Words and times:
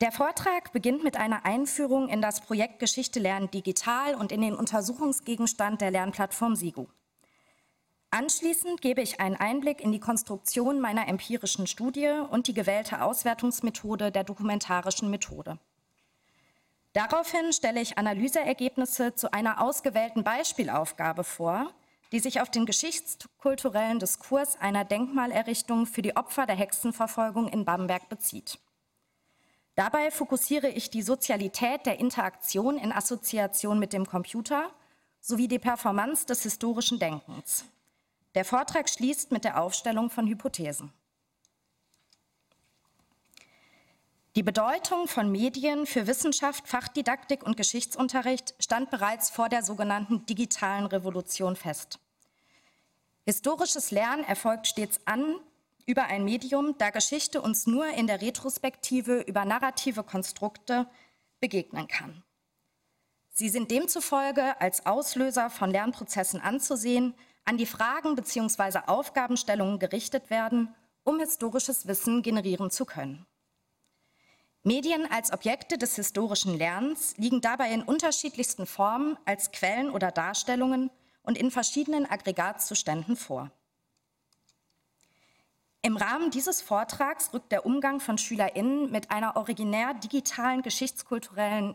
Der 0.00 0.12
Vortrag 0.12 0.72
beginnt 0.72 1.04
mit 1.04 1.18
einer 1.18 1.44
Einführung 1.44 2.08
in 2.08 2.22
das 2.22 2.40
Projekt 2.40 2.78
Geschichte 2.78 3.20
lernen 3.20 3.50
digital 3.50 4.14
und 4.14 4.32
in 4.32 4.40
den 4.40 4.54
Untersuchungsgegenstand 4.54 5.82
der 5.82 5.90
Lernplattform 5.90 6.56
SIGU. 6.56 6.86
Anschließend 8.10 8.80
gebe 8.80 9.02
ich 9.02 9.20
einen 9.20 9.36
Einblick 9.36 9.82
in 9.82 9.92
die 9.92 10.00
Konstruktion 10.00 10.80
meiner 10.80 11.06
empirischen 11.06 11.66
Studie 11.66 12.10
und 12.30 12.46
die 12.46 12.54
gewählte 12.54 13.02
Auswertungsmethode 13.02 14.10
der 14.10 14.24
dokumentarischen 14.24 15.10
Methode. 15.10 15.58
Daraufhin 16.94 17.52
stelle 17.52 17.82
ich 17.82 17.98
Analyseergebnisse 17.98 19.14
zu 19.14 19.34
einer 19.34 19.60
ausgewählten 19.60 20.24
Beispielaufgabe 20.24 21.24
vor, 21.24 21.70
die 22.10 22.20
sich 22.20 22.40
auf 22.40 22.50
den 22.50 22.64
geschichtskulturellen 22.64 23.98
Diskurs 23.98 24.58
einer 24.58 24.86
Denkmalerrichtung 24.86 25.84
für 25.84 26.00
die 26.00 26.16
Opfer 26.16 26.46
der 26.46 26.56
Hexenverfolgung 26.56 27.48
in 27.48 27.66
Bamberg 27.66 28.08
bezieht. 28.08 28.58
Dabei 29.80 30.10
fokussiere 30.10 30.68
ich 30.68 30.90
die 30.90 31.00
Sozialität 31.00 31.86
der 31.86 32.00
Interaktion 32.00 32.76
in 32.76 32.92
Assoziation 32.92 33.78
mit 33.78 33.94
dem 33.94 34.04
Computer 34.04 34.70
sowie 35.22 35.48
die 35.48 35.58
Performance 35.58 36.26
des 36.26 36.42
historischen 36.42 36.98
Denkens. 36.98 37.64
Der 38.34 38.44
Vortrag 38.44 38.90
schließt 38.90 39.32
mit 39.32 39.42
der 39.42 39.58
Aufstellung 39.58 40.10
von 40.10 40.26
Hypothesen. 40.26 40.92
Die 44.36 44.42
Bedeutung 44.42 45.08
von 45.08 45.32
Medien 45.32 45.86
für 45.86 46.06
Wissenschaft, 46.06 46.68
Fachdidaktik 46.68 47.42
und 47.42 47.56
Geschichtsunterricht 47.56 48.54
stand 48.58 48.90
bereits 48.90 49.30
vor 49.30 49.48
der 49.48 49.62
sogenannten 49.62 50.26
digitalen 50.26 50.84
Revolution 50.84 51.56
fest. 51.56 51.98
Historisches 53.24 53.92
Lernen 53.92 54.24
erfolgt 54.24 54.66
stets 54.66 55.00
an 55.06 55.40
über 55.90 56.04
ein 56.04 56.24
Medium, 56.24 56.78
da 56.78 56.90
Geschichte 56.90 57.42
uns 57.42 57.66
nur 57.66 57.86
in 57.88 58.06
der 58.06 58.22
Retrospektive 58.22 59.22
über 59.22 59.44
narrative 59.44 60.04
Konstrukte 60.04 60.86
begegnen 61.40 61.88
kann. 61.88 62.22
Sie 63.32 63.48
sind 63.48 63.70
demzufolge 63.70 64.60
als 64.60 64.86
Auslöser 64.86 65.50
von 65.50 65.70
Lernprozessen 65.70 66.40
anzusehen, 66.40 67.14
an 67.44 67.56
die 67.56 67.66
Fragen 67.66 68.14
bzw. 68.14 68.80
Aufgabenstellungen 68.86 69.78
gerichtet 69.78 70.30
werden, 70.30 70.74
um 71.02 71.18
historisches 71.18 71.88
Wissen 71.88 72.22
generieren 72.22 72.70
zu 72.70 72.84
können. 72.84 73.26
Medien 74.62 75.10
als 75.10 75.32
Objekte 75.32 75.78
des 75.78 75.96
historischen 75.96 76.56
Lernens 76.56 77.16
liegen 77.16 77.40
dabei 77.40 77.72
in 77.72 77.82
unterschiedlichsten 77.82 78.66
Formen 78.66 79.16
als 79.24 79.50
Quellen 79.50 79.90
oder 79.90 80.12
Darstellungen 80.12 80.90
und 81.22 81.38
in 81.38 81.50
verschiedenen 81.50 82.04
Aggregatzuständen 82.08 83.16
vor. 83.16 83.50
Im 85.82 85.96
Rahmen 85.96 86.30
dieses 86.30 86.60
Vortrags 86.60 87.32
rückt 87.32 87.52
der 87.52 87.64
Umgang 87.64 88.00
von 88.00 88.18
SchülerInnen 88.18 88.90
mit 88.90 89.10
einer 89.10 89.36
originär 89.36 89.94
digitalen 89.94 90.60
geschichtskulturellen 90.60 91.74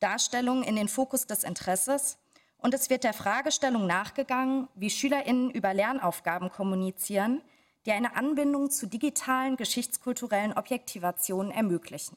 Darstellung 0.00 0.62
in 0.62 0.76
den 0.76 0.88
Fokus 0.88 1.26
des 1.26 1.44
Interesses 1.44 2.16
und 2.56 2.72
es 2.72 2.88
wird 2.88 3.04
der 3.04 3.12
Fragestellung 3.12 3.86
nachgegangen, 3.86 4.68
wie 4.74 4.88
SchülerInnen 4.88 5.50
über 5.50 5.74
Lernaufgaben 5.74 6.50
kommunizieren, 6.50 7.42
die 7.84 7.92
eine 7.92 8.16
Anbindung 8.16 8.70
zu 8.70 8.86
digitalen 8.86 9.56
geschichtskulturellen 9.56 10.54
Objektivationen 10.54 11.52
ermöglichen. 11.52 12.16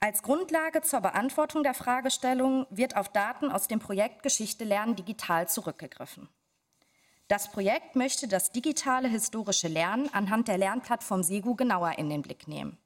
Als 0.00 0.22
Grundlage 0.22 0.82
zur 0.82 1.00
Beantwortung 1.00 1.62
der 1.62 1.74
Fragestellung 1.74 2.66
wird 2.68 2.96
auf 2.96 3.08
Daten 3.08 3.50
aus 3.50 3.68
dem 3.68 3.78
Projekt 3.78 4.22
Geschichte 4.22 4.64
lernen 4.64 4.96
digital 4.96 5.48
zurückgegriffen. 5.48 6.28
Das 7.32 7.50
Projekt 7.50 7.96
möchte 7.96 8.28
das 8.28 8.52
digitale 8.52 9.08
historische 9.08 9.66
Lernen 9.66 10.12
anhand 10.12 10.48
der 10.48 10.58
Lernplattform 10.58 11.22
SEGU 11.22 11.54
genauer 11.54 11.96
in 11.96 12.10
den 12.10 12.20
Blick 12.20 12.46
nehmen. 12.46 12.76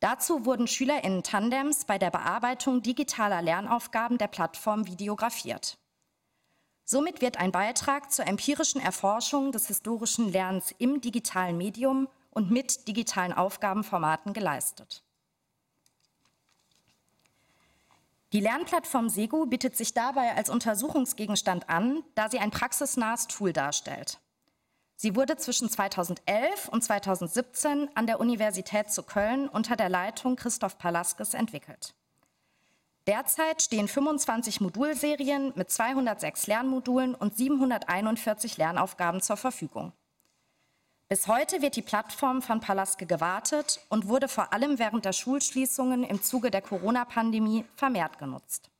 Dazu 0.00 0.44
wurden 0.44 0.66
SchülerInnen 0.66 1.22
Tandems 1.22 1.84
bei 1.84 1.96
der 1.96 2.10
Bearbeitung 2.10 2.82
digitaler 2.82 3.40
Lernaufgaben 3.40 4.18
der 4.18 4.26
Plattform 4.26 4.88
videografiert. 4.88 5.78
Somit 6.82 7.20
wird 7.20 7.36
ein 7.36 7.52
Beitrag 7.52 8.10
zur 8.10 8.26
empirischen 8.26 8.80
Erforschung 8.80 9.52
des 9.52 9.68
historischen 9.68 10.32
Lernens 10.32 10.74
im 10.78 11.00
digitalen 11.00 11.56
Medium 11.56 12.08
und 12.30 12.50
mit 12.50 12.88
digitalen 12.88 13.32
Aufgabenformaten 13.32 14.32
geleistet. 14.32 15.04
Die 18.32 18.40
Lernplattform 18.40 19.10
SEGU 19.10 19.44
bietet 19.44 19.76
sich 19.76 19.92
dabei 19.92 20.34
als 20.34 20.48
Untersuchungsgegenstand 20.48 21.68
an, 21.68 22.02
da 22.14 22.30
sie 22.30 22.38
ein 22.38 22.50
praxisnahes 22.50 23.26
Tool 23.26 23.52
darstellt. 23.52 24.20
Sie 24.96 25.16
wurde 25.16 25.36
zwischen 25.36 25.68
2011 25.68 26.68
und 26.68 26.82
2017 26.82 27.90
an 27.94 28.06
der 28.06 28.20
Universität 28.20 28.90
zu 28.90 29.02
Köln 29.02 29.48
unter 29.48 29.76
der 29.76 29.90
Leitung 29.90 30.36
Christoph 30.36 30.78
Palaskes 30.78 31.34
entwickelt. 31.34 31.94
Derzeit 33.06 33.60
stehen 33.60 33.88
25 33.88 34.60
Modulserien 34.60 35.52
mit 35.56 35.70
206 35.70 36.46
Lernmodulen 36.46 37.14
und 37.14 37.36
741 37.36 38.56
Lernaufgaben 38.56 39.20
zur 39.20 39.36
Verfügung. 39.36 39.92
Bis 41.12 41.28
heute 41.28 41.60
wird 41.60 41.76
die 41.76 41.82
Plattform 41.82 42.40
von 42.40 42.60
Palaske 42.60 43.04
gewartet 43.04 43.82
und 43.90 44.08
wurde 44.08 44.28
vor 44.28 44.54
allem 44.54 44.78
während 44.78 45.04
der 45.04 45.12
Schulschließungen 45.12 46.04
im 46.04 46.22
Zuge 46.22 46.50
der 46.50 46.62
Corona-Pandemie 46.62 47.66
vermehrt 47.76 48.18
genutzt. 48.18 48.70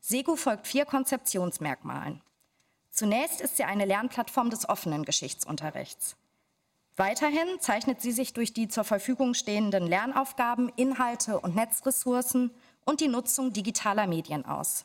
SEGU 0.00 0.36
folgt 0.36 0.66
vier 0.66 0.84
Konzeptionsmerkmalen. 0.84 2.20
Zunächst 2.90 3.40
ist 3.40 3.56
sie 3.56 3.64
eine 3.64 3.86
Lernplattform 3.86 4.50
des 4.50 4.68
offenen 4.68 5.06
Geschichtsunterrichts. 5.06 6.14
Weiterhin 6.96 7.58
zeichnet 7.58 8.02
sie 8.02 8.12
sich 8.12 8.34
durch 8.34 8.52
die 8.52 8.68
zur 8.68 8.84
Verfügung 8.84 9.32
stehenden 9.32 9.86
Lernaufgaben, 9.86 10.70
Inhalte 10.76 11.40
und 11.40 11.54
Netzressourcen 11.56 12.50
und 12.84 13.00
die 13.00 13.08
Nutzung 13.08 13.54
digitaler 13.54 14.06
Medien 14.06 14.44
aus. 14.44 14.84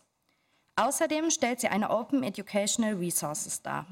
Außerdem 0.77 1.31
stellt 1.31 1.59
sie 1.59 1.67
eine 1.67 1.89
Open 1.89 2.23
Educational 2.23 2.93
Resources 2.93 3.61
dar. 3.61 3.85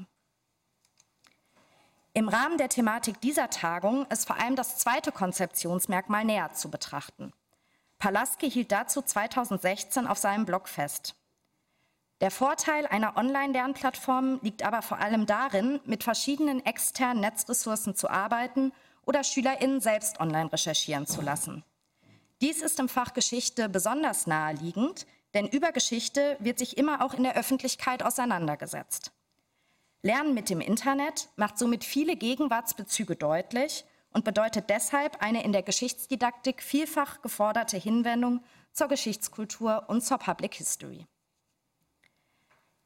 Im 2.18 2.28
Rahmen 2.28 2.58
der 2.58 2.68
Thematik 2.68 3.20
dieser 3.20 3.48
Tagung 3.48 4.04
ist 4.06 4.26
vor 4.26 4.40
allem 4.40 4.56
das 4.56 4.76
zweite 4.76 5.12
Konzeptionsmerkmal 5.12 6.24
näher 6.24 6.52
zu 6.52 6.68
betrachten. 6.68 7.32
Palaske 8.00 8.48
hielt 8.48 8.72
dazu 8.72 9.02
2016 9.02 10.08
auf 10.08 10.18
seinem 10.18 10.44
Blog 10.44 10.68
fest. 10.68 11.14
Der 12.20 12.32
Vorteil 12.32 12.88
einer 12.88 13.16
Online-Lernplattform 13.16 14.40
liegt 14.42 14.64
aber 14.64 14.82
vor 14.82 14.98
allem 14.98 15.26
darin, 15.26 15.78
mit 15.84 16.02
verschiedenen 16.02 16.66
externen 16.66 17.20
Netzressourcen 17.20 17.94
zu 17.94 18.10
arbeiten 18.10 18.72
oder 19.06 19.22
SchülerInnen 19.22 19.80
selbst 19.80 20.18
online 20.18 20.52
recherchieren 20.52 21.06
zu 21.06 21.20
lassen. 21.20 21.62
Dies 22.40 22.62
ist 22.62 22.80
im 22.80 22.88
Fach 22.88 23.14
Geschichte 23.14 23.68
besonders 23.68 24.26
naheliegend, 24.26 25.06
denn 25.34 25.46
über 25.46 25.70
Geschichte 25.70 26.36
wird 26.40 26.58
sich 26.58 26.78
immer 26.78 27.04
auch 27.04 27.14
in 27.14 27.22
der 27.22 27.36
Öffentlichkeit 27.36 28.02
auseinandergesetzt. 28.02 29.12
Lernen 30.02 30.32
mit 30.32 30.48
dem 30.48 30.60
Internet 30.60 31.28
macht 31.36 31.58
somit 31.58 31.82
viele 31.84 32.16
Gegenwartsbezüge 32.16 33.16
deutlich 33.16 33.84
und 34.12 34.24
bedeutet 34.24 34.70
deshalb 34.70 35.20
eine 35.22 35.42
in 35.42 35.52
der 35.52 35.62
Geschichtsdidaktik 35.62 36.62
vielfach 36.62 37.20
geforderte 37.20 37.76
Hinwendung 37.76 38.44
zur 38.72 38.88
Geschichtskultur 38.88 39.84
und 39.88 40.02
zur 40.02 40.18
Public 40.18 40.54
History. 40.54 41.06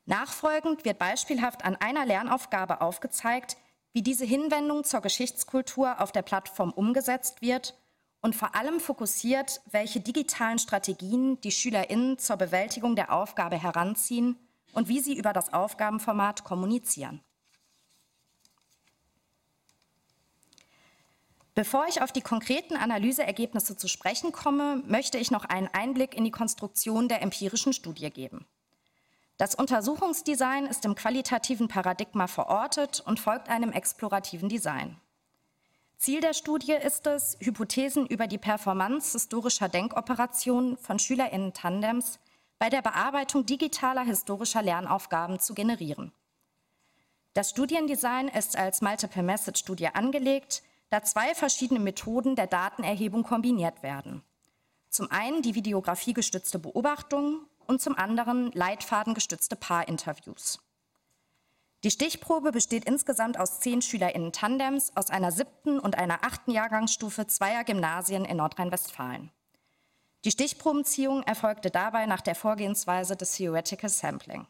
Nachfolgend 0.06 0.84
wird 0.84 0.98
beispielhaft 0.98 1.64
an 1.64 1.76
einer 1.76 2.06
Lernaufgabe 2.06 2.80
aufgezeigt, 2.80 3.56
wie 3.92 4.02
diese 4.02 4.24
Hinwendung 4.24 4.84
zur 4.84 5.02
Geschichtskultur 5.02 6.00
auf 6.00 6.12
der 6.12 6.22
Plattform 6.22 6.72
umgesetzt 6.72 7.42
wird 7.42 7.78
und 8.22 8.34
vor 8.34 8.54
allem 8.54 8.80
fokussiert, 8.80 9.60
welche 9.70 10.00
digitalen 10.00 10.58
Strategien 10.58 11.40
die 11.42 11.52
SchülerInnen 11.52 12.18
zur 12.18 12.36
Bewältigung 12.36 12.96
der 12.96 13.12
Aufgabe 13.12 13.62
heranziehen 13.62 14.38
und 14.72 14.88
wie 14.88 15.00
sie 15.00 15.16
über 15.16 15.32
das 15.32 15.52
Aufgabenformat 15.52 16.44
kommunizieren. 16.44 17.20
Bevor 21.54 21.86
ich 21.86 22.00
auf 22.00 22.12
die 22.12 22.22
konkreten 22.22 22.76
Analyseergebnisse 22.76 23.76
zu 23.76 23.86
sprechen 23.86 24.32
komme, 24.32 24.82
möchte 24.86 25.18
ich 25.18 25.30
noch 25.30 25.44
einen 25.44 25.68
Einblick 25.68 26.14
in 26.14 26.24
die 26.24 26.30
Konstruktion 26.30 27.08
der 27.08 27.20
empirischen 27.20 27.74
Studie 27.74 28.10
geben. 28.10 28.46
Das 29.36 29.54
Untersuchungsdesign 29.54 30.66
ist 30.66 30.84
im 30.84 30.94
qualitativen 30.94 31.68
Paradigma 31.68 32.26
verortet 32.26 33.00
und 33.00 33.20
folgt 33.20 33.48
einem 33.50 33.72
explorativen 33.72 34.48
Design. 34.48 34.96
Ziel 35.98 36.20
der 36.20 36.32
Studie 36.32 36.72
ist 36.72 37.06
es, 37.06 37.36
Hypothesen 37.40 38.06
über 38.06 38.26
die 38.26 38.38
Performance 38.38 39.12
historischer 39.12 39.68
Denkoperationen 39.68 40.76
von 40.78 40.98
SchülerInnen-Tandems 40.98 42.18
bei 42.62 42.70
der 42.70 42.80
Bearbeitung 42.80 43.44
digitaler 43.44 44.02
historischer 44.02 44.62
Lernaufgaben 44.62 45.40
zu 45.40 45.52
generieren. 45.52 46.12
Das 47.32 47.50
Studiendesign 47.50 48.28
ist 48.28 48.56
als 48.56 48.82
Multiple-Message-Studie 48.82 49.88
angelegt, 49.88 50.62
da 50.88 51.02
zwei 51.02 51.34
verschiedene 51.34 51.80
Methoden 51.80 52.36
der 52.36 52.46
Datenerhebung 52.46 53.24
kombiniert 53.24 53.82
werden. 53.82 54.22
Zum 54.90 55.10
einen 55.10 55.42
die 55.42 55.56
videografiegestützte 55.56 56.60
Beobachtung 56.60 57.40
und 57.66 57.82
zum 57.82 57.98
anderen 57.98 58.52
leitfadengestützte 58.52 59.56
Paarinterviews. 59.56 60.60
Die 61.82 61.90
Stichprobe 61.90 62.52
besteht 62.52 62.84
insgesamt 62.84 63.40
aus 63.40 63.58
zehn 63.58 63.82
SchülerInnen-Tandems 63.82 64.96
aus 64.96 65.10
einer 65.10 65.32
siebten 65.32 65.80
und 65.80 65.98
einer 65.98 66.22
achten 66.22 66.52
Jahrgangsstufe 66.52 67.26
zweier 67.26 67.64
Gymnasien 67.64 68.24
in 68.24 68.36
Nordrhein-Westfalen. 68.36 69.32
Die 70.24 70.30
Stichprobenziehung 70.30 71.22
erfolgte 71.24 71.70
dabei 71.70 72.06
nach 72.06 72.20
der 72.20 72.34
Vorgehensweise 72.34 73.16
des 73.16 73.32
Theoretical 73.32 73.90
Sampling. 73.90 74.46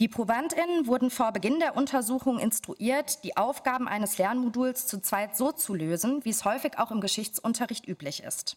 Die 0.00 0.08
ProbandInnen 0.08 0.86
wurden 0.86 1.10
vor 1.10 1.30
Beginn 1.30 1.60
der 1.60 1.76
Untersuchung 1.76 2.38
instruiert, 2.38 3.22
die 3.22 3.36
Aufgaben 3.36 3.86
eines 3.86 4.16
Lernmoduls 4.16 4.86
zu 4.86 5.00
zweit 5.02 5.36
so 5.36 5.52
zu 5.52 5.74
lösen, 5.74 6.24
wie 6.24 6.30
es 6.30 6.46
häufig 6.46 6.78
auch 6.78 6.90
im 6.90 7.02
Geschichtsunterricht 7.02 7.86
üblich 7.86 8.22
ist. 8.22 8.56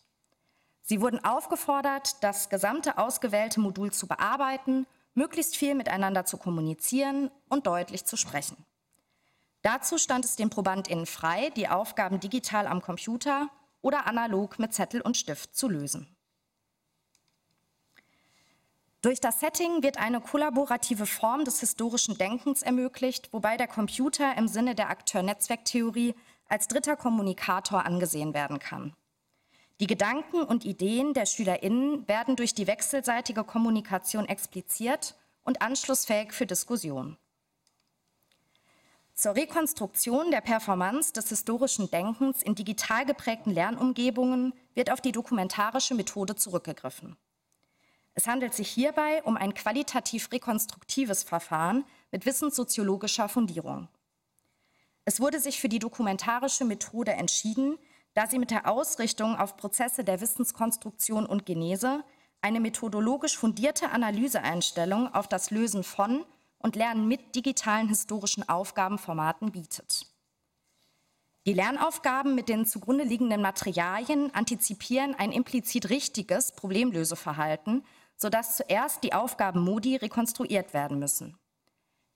Sie 0.82 1.02
wurden 1.02 1.24
aufgefordert, 1.24 2.24
das 2.24 2.50
gesamte 2.50 2.98
ausgewählte 2.98 3.60
Modul 3.60 3.92
zu 3.92 4.08
bearbeiten 4.08 4.88
möglichst 5.16 5.56
viel 5.56 5.76
miteinander 5.76 6.26
zu 6.26 6.38
kommunizieren 6.38 7.30
und 7.50 7.68
deutlich 7.68 8.06
zu 8.06 8.18
sprechen. 8.18 8.58
Dazu 9.62 9.98
stand 9.98 10.26
es 10.26 10.36
den 10.36 10.50
ProbandInnen 10.50 11.06
frei, 11.06 11.52
die 11.52 11.68
Aufgaben 11.68 12.20
digital 12.20 12.68
am 12.68 12.82
Computer 12.82 13.50
oder 13.84 14.08
analog 14.08 14.58
mit 14.58 14.74
Zettel 14.74 15.02
und 15.02 15.16
Stift 15.16 15.56
zu 15.56 15.70
lösen. 15.70 16.08
Durch 19.04 19.20
das 19.20 19.42
Setting 19.42 19.84
wird 19.84 19.98
eine 19.98 20.22
kollaborative 20.22 21.06
Form 21.06 21.44
des 21.44 21.60
historischen 21.60 22.18
Denkens 22.18 22.64
ermöglicht, 22.64 23.34
wobei 23.34 23.58
der 23.58 23.68
Computer 23.68 24.36
im 24.38 24.48
Sinne 24.48 24.76
der 24.76 24.90
Akteur-Netzwerktheorie 24.90 26.16
als 26.48 26.70
dritter 26.70 26.96
Kommunikator 26.96 27.86
angesehen 27.86 28.34
werden 28.34 28.60
kann. 28.60 28.96
Die 29.82 29.88
Gedanken 29.88 30.44
und 30.44 30.64
Ideen 30.64 31.14
der 31.14 31.26
SchülerInnen 31.26 32.08
werden 32.08 32.38
durch 32.38 32.54
die 32.54 32.68
wechselseitige 32.68 33.44
Kommunikation 33.44 34.26
expliziert 34.26 35.16
und 35.44 35.62
anschlussfähig 35.62 36.32
für 36.32 36.46
Diskussion. 36.46 37.18
Zur 39.16 39.36
Rekonstruktion 39.36 40.32
der 40.32 40.42
Performance 40.42 41.14
des 41.14 41.30
historischen 41.30 41.90
Denkens 41.92 42.42
in 42.42 42.56
digital 42.56 43.06
geprägten 43.06 43.52
Lernumgebungen 43.52 44.54
wird 44.74 44.92
auf 44.92 45.02
die 45.02 45.12
dokumentarische 45.12 45.94
Methode 45.94 46.36
zurückgegriffen. 46.36 47.16
Es 48.16 48.28
handelt 48.28 48.56
sich 48.56 48.70
hierbei 48.70 49.22
um 49.24 49.38
ein 49.38 49.54
qualitativ 49.54 50.32
rekonstruktives 50.32 51.24
Verfahren 51.24 51.86
mit 52.12 52.26
wissenssoziologischer 52.26 53.30
Fundierung. 53.30 53.88
Es 55.06 55.20
wurde 55.20 55.40
sich 55.40 55.60
für 55.60 55.70
die 55.70 55.80
dokumentarische 55.80 56.66
Methode 56.66 57.12
entschieden, 57.12 57.78
da 58.16 58.28
sie 58.28 58.40
mit 58.40 58.52
der 58.52 58.68
Ausrichtung 58.68 59.36
auf 59.38 59.58
Prozesse 59.58 60.04
der 60.04 60.22
Wissenskonstruktion 60.22 61.26
und 61.26 61.46
Genese 61.46 62.04
eine 62.42 62.60
methodologisch 62.60 63.38
fundierte 63.38 63.92
Analyseeinstellung 63.92 65.14
auf 65.14 65.28
das 65.28 65.52
Lösen 65.52 65.84
von 65.84 66.26
und 66.64 66.76
Lernen 66.76 67.08
mit 67.08 67.36
digitalen 67.36 67.88
historischen 67.88 68.50
Aufgabenformaten 68.50 69.52
bietet. 69.52 70.08
Die 71.46 71.54
Lernaufgaben 71.54 72.34
mit 72.34 72.50
den 72.50 72.66
zugrunde 72.66 73.04
liegenden 73.04 73.42
Materialien 73.42 74.34
antizipieren 74.34 75.14
ein 75.14 75.32
implizit 75.32 75.90
richtiges 75.90 76.54
Problemlöseverhalten, 76.54 77.86
sodass 78.16 78.58
zuerst 78.58 79.04
die 79.04 79.14
Aufgabenmodi 79.14 79.98
rekonstruiert 79.98 80.74
werden 80.74 81.00
müssen. 81.00 81.38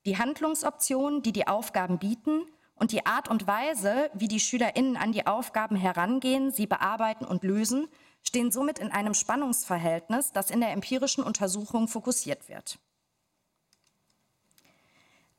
Die 0.06 0.18
Handlungsoptionen, 0.18 1.22
die 1.22 1.34
die 1.34 1.48
Aufgaben 1.48 2.00
bieten, 2.00 2.46
und 2.80 2.92
die 2.92 3.06
Art 3.06 3.28
und 3.28 3.48
Weise, 3.48 4.10
wie 4.14 4.28
die 4.28 4.40
SchülerInnen 4.40 4.98
an 4.98 5.12
die 5.12 5.26
Aufgaben 5.26 5.76
herangehen, 5.76 6.52
sie 6.52 6.68
bearbeiten 6.68 7.26
und 7.26 7.44
lösen, 7.44 7.88
stehen 8.22 8.52
somit 8.52 8.80
in 8.80 8.92
einem 8.92 9.14
Spannungsverhältnis, 9.14 10.32
das 10.32 10.52
in 10.52 10.60
der 10.60 10.72
empirischen 10.72 11.24
Untersuchung 11.24 11.88
fokussiert 11.88 12.48
wird. 12.50 12.78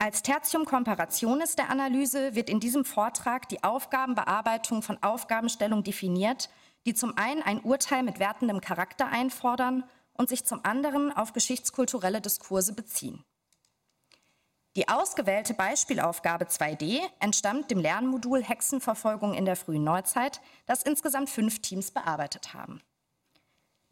Als 0.01 0.23
Tertium 0.23 0.65
Comparationis 0.65 1.57
der 1.57 1.71
Analyse 1.71 2.37
wird 2.37 2.49
in 2.49 2.61
diesem 2.61 2.85
Vortrag 2.85 3.49
die 3.49 3.65
Aufgabenbearbeitung 3.65 4.83
von 4.83 5.03
Aufgabenstellung 5.03 5.83
definiert, 5.83 6.51
die 6.87 6.95
zum 6.95 7.19
einen 7.19 7.43
ein 7.43 7.61
Urteil 7.61 8.05
mit 8.05 8.21
wertendem 8.21 8.61
Charakter 8.61 9.09
einfordern 9.09 9.83
und 10.13 10.29
sich 10.29 10.45
zum 10.45 10.65
anderen 10.65 11.13
auf 11.13 11.33
geschichtskulturelle 11.33 12.21
Diskurse 12.21 12.75
beziehen. 12.75 13.25
Die 14.77 14.89
ausgewählte 14.89 15.55
Beispielaufgabe 15.55 16.45
2D 16.45 17.01
entstammt 17.19 17.69
dem 17.69 17.81
Lernmodul 17.81 18.45
Hexenverfolgung 18.45 19.35
in 19.35 19.47
der 19.47 19.57
frühen 19.57 19.83
Neuzeit, 19.83 20.41
das 20.67 20.85
insgesamt 20.85 21.29
fünf 21.29 21.61
Teams 21.61 21.91
bearbeitet 21.91 22.55
haben. 22.55 22.81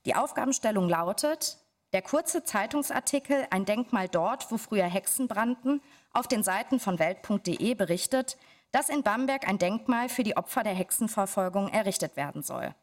Die 0.05 0.15
Aufgabenstellung 0.15 0.89
lautet, 0.89 1.59
der 1.93 2.03
kurze 2.03 2.45
Zeitungsartikel 2.45 3.47
Ein 3.51 3.65
Denkmal 3.65 4.09
dort, 4.09 4.51
wo 4.51 4.59
früher 4.59 4.87
Hexen 4.87 5.29
brannten, 5.29 5.81
auf 6.13 6.27
den 6.29 6.43
Seiten 6.43 6.81
von 6.81 6.99
welt.de 6.99 7.75
berichtet, 7.75 8.37
dass 8.73 8.89
in 8.89 9.03
Bamberg 9.03 9.49
ein 9.49 9.59
Denkmal 9.59 10.09
für 10.09 10.23
die 10.23 10.37
Opfer 10.37 10.63
der 10.63 10.75
Hexenverfolgung 10.75 11.69
errichtet 11.69 12.17
werden 12.17 12.43
soll. 12.43 12.75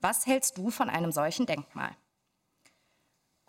Was 0.00 0.26
hältst 0.26 0.58
du 0.58 0.70
von 0.70 0.88
einem 0.88 1.12
solchen 1.12 1.46
Denkmal? 1.46 1.96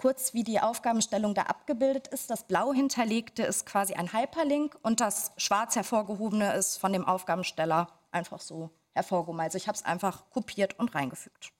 kurz, 0.01 0.33
wie 0.33 0.43
die 0.43 0.59
Aufgabenstellung 0.59 1.35
da 1.35 1.43
abgebildet 1.43 2.07
ist. 2.07 2.31
Das 2.31 2.43
blau 2.43 2.73
hinterlegte 2.73 3.43
ist 3.43 3.67
quasi 3.67 3.93
ein 3.93 4.11
Hyperlink 4.11 4.75
und 4.81 4.99
das 4.99 5.31
schwarz 5.37 5.75
hervorgehobene 5.75 6.53
ist 6.53 6.77
von 6.77 6.91
dem 6.91 7.05
Aufgabensteller 7.05 7.87
einfach 8.11 8.39
so 8.39 8.71
hervorgehoben. 8.95 9.39
Also 9.39 9.57
ich 9.57 9.67
habe 9.67 9.75
es 9.75 9.85
einfach 9.85 10.29
kopiert 10.31 10.79
und 10.79 10.95
reingefügt. 10.95 11.53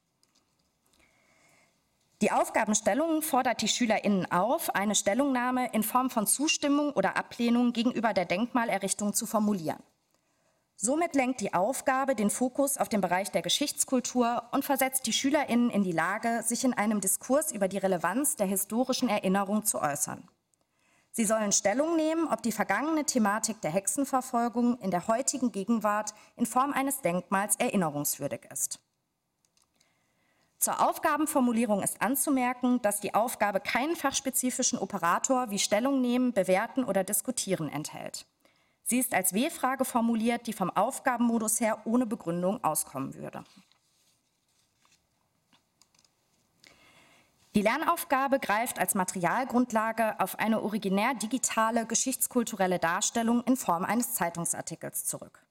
Die 2.22 2.32
Aufgabenstellung 2.32 3.24
fordert 3.24 3.64
die 3.64 3.68
SchülerInnen 3.68 4.32
auf, 4.32 4.76
eine 4.76 4.94
Stellungnahme 4.94 5.72
in 5.74 5.82
Form 5.82 6.12
von 6.12 6.28
Zustimmung 6.28 6.92
oder 6.92 7.18
Ablehnung 7.18 7.74
gegenüber 7.74 8.14
der 8.14 8.26
Denkmalerrichtung 8.26 9.16
zu 9.16 9.26
formulieren. 9.26 9.82
Somit 10.76 11.16
lenkt 11.16 11.42
die 11.42 11.56
Aufgabe 11.56 12.14
den 12.14 12.30
Fokus 12.30 12.78
auf 12.78 12.90
den 12.90 13.02
Bereich 13.02 13.32
der 13.32 13.42
Geschichtskultur 13.42 14.44
und 14.52 14.64
versetzt 14.64 15.08
die 15.08 15.14
SchülerInnen 15.14 15.72
in 15.72 15.84
die 15.84 15.92
Lage, 15.92 16.44
sich 16.44 16.64
in 16.64 16.76
einem 16.76 17.02
Diskurs 17.02 17.52
über 17.52 17.68
die 17.68 17.80
Relevanz 17.80 18.36
der 18.36 18.48
historischen 18.48 19.10
Erinnerung 19.10 19.66
zu 19.66 19.82
äußern. 19.82 20.28
Sie 21.12 21.26
sollen 21.26 21.52
Stellung 21.52 21.96
nehmen, 21.96 22.28
ob 22.28 22.44
die 22.44 22.52
vergangene 22.52 23.04
Thematik 23.04 23.62
der 23.62 23.72
Hexenverfolgung 23.72 24.78
in 24.80 24.92
der 24.92 25.08
heutigen 25.08 25.52
Gegenwart 25.52 26.14
in 26.36 26.46
Form 26.46 26.72
eines 26.72 27.02
Denkmals 27.02 27.56
erinnerungswürdig 27.56 28.42
ist. 28.52 28.80
Zur 30.62 30.80
Aufgabenformulierung 30.80 31.81
ist 31.81 32.04
anzumerken, 32.04 32.84
dass 32.84 33.00
die 33.00 33.16
Aufgabe 33.16 33.60
keinen 33.60 33.96
fachspezifischen 33.96 34.78
Operator 34.78 35.50
wie 35.50 35.58
Stellung 35.58 36.02
nehmen, 36.02 36.34
bewerten 36.34 36.84
oder 36.84 37.04
diskutieren 37.04 37.68
enthält. 37.68 38.28
Sie 38.84 39.00
ist 39.00 39.16
als 39.16 39.34
W-Frage 39.34 39.86
formuliert, 39.86 40.46
die 40.46 40.53
vom 40.53 40.70
Aufgabenmodus 40.70 41.60
her 41.62 41.80
ohne 41.86 42.06
Begründung 42.06 42.63
auskommen 42.63 43.15
würde. 43.15 43.44
Die 47.56 47.63
Lernaufgabe 47.63 48.39
greift 48.39 48.77
als 48.77 48.94
Materialgrundlage 48.94 50.20
auf 50.20 50.38
eine 50.38 50.62
originär 50.62 51.15
digitale 51.15 51.88
geschichtskulturelle 51.88 52.77
Darstellung 52.77 53.44
in 53.46 53.58
Form 53.58 53.84
eines 53.84 54.13
Zeitungsartikels 54.13 55.06
zurück. 55.06 55.44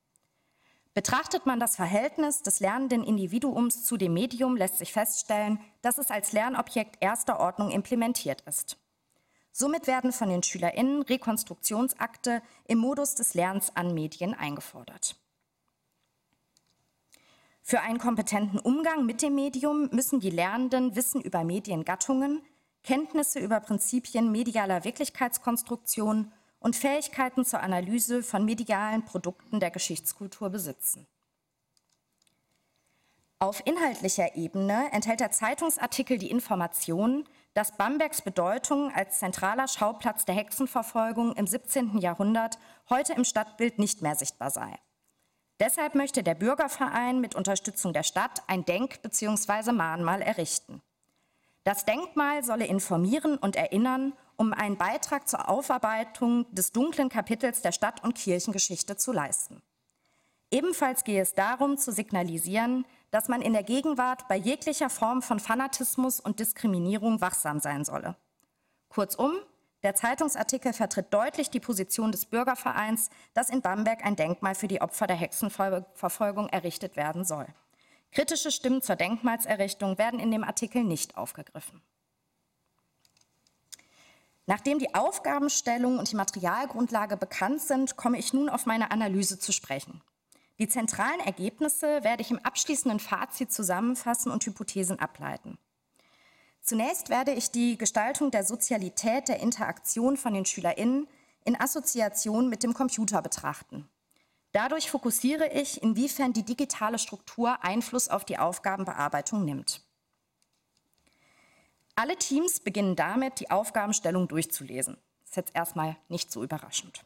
Betrachtet 1.00 1.46
man 1.46 1.58
das 1.58 1.76
Verhältnis 1.76 2.42
des 2.42 2.60
lernenden 2.60 3.02
Individuums 3.02 3.84
zu 3.84 3.96
dem 3.96 4.12
Medium, 4.12 4.54
lässt 4.54 4.76
sich 4.76 4.92
feststellen, 4.92 5.58
dass 5.80 5.96
es 5.96 6.10
als 6.10 6.32
Lernobjekt 6.32 6.98
erster 7.00 7.40
Ordnung 7.40 7.70
implementiert 7.70 8.42
ist. 8.42 8.76
Somit 9.50 9.86
werden 9.86 10.12
von 10.12 10.28
den 10.28 10.42
SchülerInnen 10.42 11.00
Rekonstruktionsakte 11.00 12.42
im 12.66 12.76
Modus 12.80 13.14
des 13.14 13.32
Lernens 13.32 13.74
an 13.74 13.94
Medien 13.94 14.34
eingefordert. 14.34 15.16
Für 17.62 17.80
einen 17.80 17.98
kompetenten 17.98 18.58
Umgang 18.58 19.06
mit 19.06 19.22
dem 19.22 19.34
Medium 19.34 19.88
müssen 19.92 20.20
die 20.20 20.28
Lernenden 20.28 20.96
Wissen 20.96 21.22
über 21.22 21.44
Mediengattungen, 21.44 22.42
Kenntnisse 22.84 23.38
über 23.38 23.60
Prinzipien 23.60 24.30
medialer 24.30 24.84
Wirklichkeitskonstruktion 24.84 26.30
und 26.60 26.76
Fähigkeiten 26.76 27.44
zur 27.44 27.60
Analyse 27.60 28.22
von 28.22 28.44
medialen 28.44 29.04
Produkten 29.04 29.58
der 29.58 29.70
Geschichtskultur 29.70 30.50
besitzen. 30.50 31.06
Auf 33.38 33.62
inhaltlicher 33.64 34.36
Ebene 34.36 34.92
enthält 34.92 35.20
der 35.20 35.30
Zeitungsartikel 35.30 36.18
die 36.18 36.30
Information, 36.30 37.26
dass 37.54 37.76
Bambergs 37.76 38.20
Bedeutung 38.20 38.92
als 38.94 39.18
zentraler 39.18 39.66
Schauplatz 39.66 40.26
der 40.26 40.34
Hexenverfolgung 40.34 41.34
im 41.34 41.46
17. 41.46 41.98
Jahrhundert 41.98 42.58
heute 42.90 43.14
im 43.14 43.24
Stadtbild 43.24 43.78
nicht 43.78 44.02
mehr 44.02 44.14
sichtbar 44.14 44.50
sei. 44.50 44.78
Deshalb 45.58 45.94
möchte 45.94 46.22
der 46.22 46.34
Bürgerverein 46.34 47.20
mit 47.20 47.34
Unterstützung 47.34 47.94
der 47.94 48.02
Stadt 48.02 48.42
ein 48.46 48.66
Denk- 48.66 49.00
bzw. 49.02 49.72
Mahnmal 49.72 50.20
errichten. 50.20 50.82
Das 51.64 51.84
Denkmal 51.84 52.44
solle 52.44 52.66
informieren 52.66 53.36
und 53.36 53.56
erinnern, 53.56 54.12
um 54.40 54.54
einen 54.54 54.78
Beitrag 54.78 55.28
zur 55.28 55.50
Aufarbeitung 55.50 56.46
des 56.50 56.72
dunklen 56.72 57.10
Kapitels 57.10 57.60
der 57.60 57.72
Stadt- 57.72 58.02
und 58.02 58.14
Kirchengeschichte 58.14 58.96
zu 58.96 59.12
leisten. 59.12 59.60
Ebenfalls 60.50 61.04
gehe 61.04 61.20
es 61.20 61.34
darum, 61.34 61.76
zu 61.76 61.92
signalisieren, 61.92 62.86
dass 63.10 63.28
man 63.28 63.42
in 63.42 63.52
der 63.52 63.64
Gegenwart 63.64 64.28
bei 64.28 64.36
jeglicher 64.36 64.88
Form 64.88 65.20
von 65.20 65.40
Fanatismus 65.40 66.20
und 66.20 66.40
Diskriminierung 66.40 67.20
wachsam 67.20 67.60
sein 67.60 67.84
solle. 67.84 68.16
Kurzum, 68.88 69.34
Der 69.82 69.94
Zeitungsartikel 69.94 70.72
vertritt 70.72 71.12
deutlich 71.12 71.50
die 71.50 71.60
Position 71.60 72.10
des 72.10 72.24
Bürgervereins, 72.24 73.10
dass 73.34 73.50
in 73.50 73.60
Bamberg 73.60 74.06
ein 74.06 74.16
Denkmal 74.16 74.54
für 74.54 74.68
die 74.68 74.80
Opfer 74.80 75.06
der 75.06 75.16
Hexenverfolgung 75.16 76.48
errichtet 76.48 76.96
werden 76.96 77.26
soll. 77.26 77.46
Kritische 78.10 78.50
Stimmen 78.50 78.80
zur 78.80 78.96
Denkmalserrichtung 78.96 79.98
werden 79.98 80.18
in 80.18 80.30
dem 80.30 80.44
Artikel 80.44 80.82
nicht 80.82 81.18
aufgegriffen. 81.18 81.82
Nachdem 84.50 84.80
die 84.80 84.96
Aufgabenstellung 84.96 86.00
und 86.00 86.10
die 86.10 86.16
Materialgrundlage 86.16 87.16
bekannt 87.16 87.60
sind, 87.60 87.96
komme 87.96 88.18
ich 88.18 88.32
nun 88.32 88.48
auf 88.48 88.66
meine 88.66 88.90
Analyse 88.90 89.38
zu 89.38 89.52
sprechen. 89.52 90.02
Die 90.58 90.66
zentralen 90.66 91.20
Ergebnisse 91.20 92.02
werde 92.02 92.22
ich 92.22 92.32
im 92.32 92.40
abschließenden 92.40 92.98
Fazit 92.98 93.52
zusammenfassen 93.52 94.32
und 94.32 94.44
Hypothesen 94.44 94.98
ableiten. 94.98 95.56
Zunächst 96.62 97.10
werde 97.10 97.30
ich 97.30 97.52
die 97.52 97.78
Gestaltung 97.78 98.32
der 98.32 98.42
Sozialität 98.42 99.28
der 99.28 99.38
Interaktion 99.38 100.16
von 100.16 100.34
den 100.34 100.44
SchülerInnen 100.44 101.06
in 101.44 101.54
Assoziation 101.54 102.48
mit 102.48 102.64
dem 102.64 102.74
Computer 102.74 103.22
betrachten. 103.22 103.88
Dadurch 104.50 104.90
fokussiere 104.90 105.46
ich, 105.52 105.80
inwiefern 105.80 106.32
die 106.32 106.44
digitale 106.44 106.98
Struktur 106.98 107.62
Einfluss 107.62 108.08
auf 108.08 108.24
die 108.24 108.38
Aufgabenbearbeitung 108.38 109.44
nimmt. 109.44 109.84
Alle 112.00 112.16
Teams 112.16 112.60
beginnen 112.60 112.96
damit, 112.96 113.40
die 113.40 113.50
Aufgabenstellung 113.50 114.26
durchzulesen. 114.26 114.96
Das 115.20 115.28
ist 115.32 115.36
jetzt 115.36 115.54
erstmal 115.54 115.98
nicht 116.08 116.32
so 116.32 116.42
überraschend. 116.42 117.04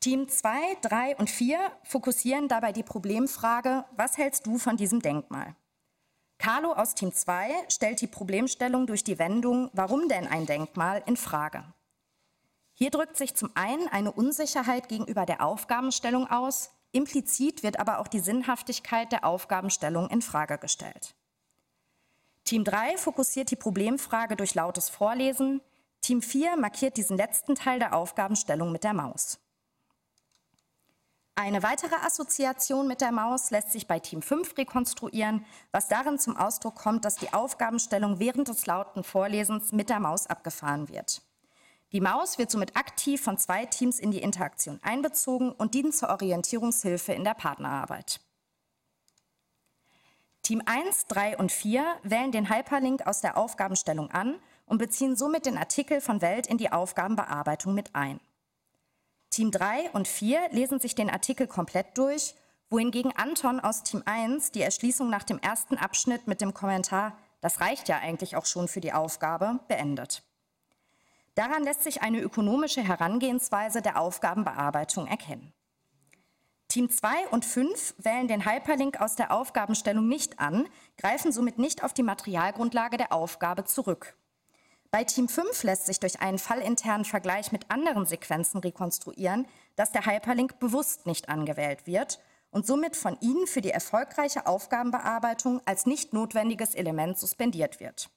Team 0.00 0.28
2, 0.28 0.50
3 0.82 1.16
und 1.18 1.30
4 1.30 1.56
fokussieren 1.84 2.48
dabei 2.48 2.72
die 2.72 2.82
Problemfrage, 2.82 3.84
was 3.96 4.18
hältst 4.18 4.44
du 4.48 4.58
von 4.58 4.76
diesem 4.76 5.02
Denkmal? 5.02 5.54
Carlo 6.38 6.72
aus 6.72 6.96
Team 6.96 7.12
2 7.12 7.68
stellt 7.68 8.00
die 8.00 8.08
Problemstellung 8.08 8.88
durch 8.88 9.04
die 9.04 9.20
Wendung, 9.20 9.70
warum 9.72 10.08
denn 10.08 10.26
ein 10.26 10.46
Denkmal, 10.46 11.04
in 11.06 11.16
Frage. 11.16 11.62
Hier 12.72 12.90
drückt 12.90 13.16
sich 13.16 13.36
zum 13.36 13.52
einen 13.54 13.86
eine 13.86 14.10
Unsicherheit 14.10 14.88
gegenüber 14.88 15.26
der 15.26 15.44
Aufgabenstellung 15.44 16.28
aus, 16.28 16.72
implizit 16.90 17.62
wird 17.62 17.78
aber 17.78 18.00
auch 18.00 18.08
die 18.08 18.18
Sinnhaftigkeit 18.18 19.12
der 19.12 19.24
Aufgabenstellung 19.24 20.10
in 20.10 20.22
Frage 20.22 20.58
gestellt. 20.58 21.14
Team 22.48 22.64
3 22.64 22.96
fokussiert 22.96 23.50
die 23.50 23.56
Problemfrage 23.56 24.34
durch 24.34 24.54
lautes 24.54 24.88
Vorlesen, 24.88 25.60
Team 26.00 26.22
4 26.22 26.56
markiert 26.56 26.96
diesen 26.96 27.18
letzten 27.18 27.54
Teil 27.54 27.78
der 27.78 27.94
Aufgabenstellung 27.94 28.72
mit 28.72 28.84
der 28.84 28.94
Maus. 28.94 29.38
Eine 31.34 31.62
weitere 31.62 31.96
Assoziation 31.96 32.88
mit 32.88 33.02
der 33.02 33.12
Maus 33.12 33.50
lässt 33.50 33.72
sich 33.72 33.86
bei 33.86 33.98
Team 33.98 34.22
5 34.22 34.56
rekonstruieren, 34.56 35.44
was 35.72 35.88
darin 35.88 36.18
zum 36.18 36.38
Ausdruck 36.38 36.76
kommt, 36.76 37.04
dass 37.04 37.16
die 37.16 37.34
Aufgabenstellung 37.34 38.18
während 38.18 38.48
des 38.48 38.64
lauten 38.64 39.04
Vorlesens 39.04 39.72
mit 39.72 39.90
der 39.90 40.00
Maus 40.00 40.26
abgefahren 40.26 40.88
wird. 40.88 41.20
Die 41.92 42.00
Maus 42.00 42.38
wird 42.38 42.50
somit 42.50 42.78
aktiv 42.78 43.20
von 43.20 43.36
zwei 43.36 43.66
Teams 43.66 44.00
in 44.00 44.10
die 44.10 44.22
Interaktion 44.22 44.80
einbezogen 44.82 45.52
und 45.52 45.74
dient 45.74 45.94
zur 45.94 46.08
Orientierungshilfe 46.08 47.12
in 47.12 47.24
der 47.24 47.34
Partnerarbeit. 47.34 48.22
Team 50.48 50.62
1, 50.64 51.08
3 51.08 51.36
und 51.36 51.52
4 51.52 51.84
wählen 52.04 52.32
den 52.32 52.48
Hyperlink 52.48 53.06
aus 53.06 53.20
der 53.20 53.36
Aufgabenstellung 53.36 54.10
an 54.12 54.40
und 54.64 54.78
beziehen 54.78 55.14
somit 55.14 55.44
den 55.44 55.58
Artikel 55.58 56.00
von 56.00 56.22
Welt 56.22 56.46
in 56.46 56.56
die 56.56 56.72
Aufgabenbearbeitung 56.72 57.74
mit 57.74 57.94
ein. 57.94 58.18
Team 59.28 59.50
3 59.50 59.90
und 59.90 60.08
4 60.08 60.40
lesen 60.52 60.80
sich 60.80 60.94
den 60.94 61.10
Artikel 61.10 61.48
komplett 61.48 61.98
durch, 61.98 62.34
wohingegen 62.70 63.12
Anton 63.14 63.60
aus 63.60 63.82
Team 63.82 64.02
1 64.06 64.52
die 64.52 64.62
Erschließung 64.62 65.10
nach 65.10 65.24
dem 65.24 65.38
ersten 65.38 65.76
Abschnitt 65.76 66.26
mit 66.26 66.40
dem 66.40 66.54
Kommentar, 66.54 67.18
das 67.42 67.60
reicht 67.60 67.90
ja 67.90 67.98
eigentlich 67.98 68.34
auch 68.34 68.46
schon 68.46 68.68
für 68.68 68.80
die 68.80 68.94
Aufgabe, 68.94 69.60
beendet. 69.68 70.22
Daran 71.34 71.62
lässt 71.62 71.82
sich 71.82 72.00
eine 72.00 72.20
ökonomische 72.20 72.82
Herangehensweise 72.82 73.82
der 73.82 74.00
Aufgabenbearbeitung 74.00 75.08
erkennen. 75.08 75.52
Team 76.68 76.90
2 76.90 77.28
und 77.28 77.46
5 77.46 77.94
wählen 77.96 78.28
den 78.28 78.44
Hyperlink 78.44 79.00
aus 79.00 79.16
der 79.16 79.32
Aufgabenstellung 79.32 80.06
nicht 80.06 80.38
an, 80.38 80.68
greifen 80.98 81.32
somit 81.32 81.58
nicht 81.58 81.82
auf 81.82 81.94
die 81.94 82.02
Materialgrundlage 82.02 82.98
der 82.98 83.14
Aufgabe 83.14 83.64
zurück. 83.64 84.14
Bei 84.90 85.02
Team 85.02 85.30
5 85.30 85.62
lässt 85.62 85.86
sich 85.86 85.98
durch 85.98 86.20
einen 86.20 86.38
fallinternen 86.38 87.06
Vergleich 87.06 87.52
mit 87.52 87.70
anderen 87.70 88.04
Sequenzen 88.04 88.60
rekonstruieren, 88.60 89.46
dass 89.76 89.92
der 89.92 90.04
Hyperlink 90.04 90.58
bewusst 90.58 91.06
nicht 91.06 91.30
angewählt 91.30 91.86
wird 91.86 92.20
und 92.50 92.66
somit 92.66 92.96
von 92.96 93.18
Ihnen 93.22 93.46
für 93.46 93.62
die 93.62 93.70
erfolgreiche 93.70 94.46
Aufgabenbearbeitung 94.46 95.62
als 95.64 95.86
nicht 95.86 96.12
notwendiges 96.12 96.74
Element 96.74 97.16
suspendiert 97.18 97.80
wird. 97.80 98.10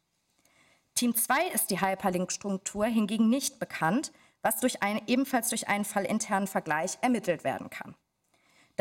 Team 0.96 1.16
2 1.16 1.48
ist 1.48 1.70
die 1.70 1.80
Hyperlink-Struktur 1.80 2.86
hingegen 2.86 3.30
nicht 3.30 3.60
bekannt, 3.60 4.12
was 4.42 4.60
durch 4.60 4.84
ein, 4.84 5.02
ebenfalls 5.08 5.48
durch 5.48 5.70
einen 5.70 5.86
fallinternen 5.86 6.48
Vergleich 6.48 6.98
ermittelt 7.02 7.46
werden 7.46 7.70
kann. 7.70 7.96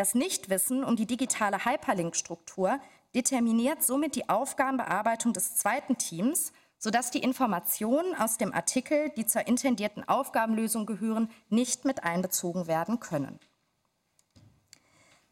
Das 0.01 0.15
Nichtwissen 0.15 0.83
um 0.83 0.97
die 0.97 1.05
digitale 1.05 1.67
Hyperlink-Struktur 1.67 2.81
determiniert 3.15 3.83
somit 3.83 4.15
die 4.15 4.31
Aufgabenbearbeitung 4.31 5.35
des 5.35 5.57
zweiten 5.57 5.99
Teams, 5.99 6.55
sodass 6.79 7.11
die 7.11 7.23
Informationen 7.23 8.15
aus 8.15 8.39
dem 8.39 8.55
Artikel, 8.55 9.11
die 9.11 9.27
zur 9.27 9.47
intendierten 9.47 10.09
Aufgabenlösung 10.09 10.87
gehören, 10.87 11.31
nicht 11.51 11.85
mit 11.85 12.03
einbezogen 12.03 12.67
werden 12.67 12.99
können. 12.99 13.41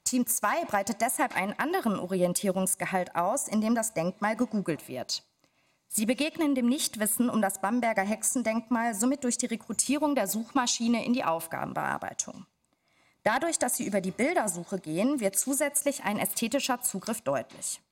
Team 0.04 0.26
2 0.26 0.66
breitet 0.66 1.00
deshalb 1.00 1.34
einen 1.34 1.58
anderen 1.58 1.98
Orientierungsgehalt 1.98 3.16
aus, 3.16 3.48
in 3.48 3.62
dem 3.62 3.74
das 3.74 3.94
Denkmal 3.94 4.36
gegoogelt 4.36 4.86
wird. 4.86 5.22
Sie 5.88 6.04
begegnen 6.04 6.54
dem 6.54 6.68
Nichtwissen 6.68 7.30
um 7.30 7.40
das 7.40 7.62
Bamberger 7.62 8.02
Hexendenkmal 8.02 8.94
somit 8.94 9.24
durch 9.24 9.38
die 9.38 9.46
Rekrutierung 9.46 10.14
der 10.14 10.26
Suchmaschine 10.26 11.06
in 11.06 11.14
die 11.14 11.24
Aufgabenbearbeitung. 11.24 12.44
Dadurch, 13.28 13.58
dass 13.58 13.76
sie 13.76 13.84
über 13.84 14.00
die 14.00 14.10
Bildersuche 14.10 14.78
gehen, 14.78 15.20
wird 15.20 15.36
zusätzlich 15.36 16.02
ein 16.02 16.18
ästhetischer 16.18 16.80
Zugriff 16.80 17.20
deutlich. 17.20 17.82